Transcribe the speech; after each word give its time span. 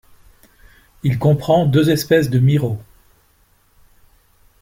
Il 1.03 1.19
comprend 1.19 1.67
deux 1.67 1.91
espèces 1.91 2.31
de 2.31 2.39
miros. 2.39 2.79